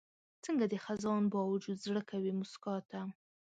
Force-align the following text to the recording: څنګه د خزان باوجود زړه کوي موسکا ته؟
څنګه 0.45 0.65
د 0.67 0.75
خزان 0.85 1.21
باوجود 1.33 1.77
زړه 1.85 2.01
کوي 2.11 2.31
موسکا 2.39 2.75
ته؟ 2.89 2.99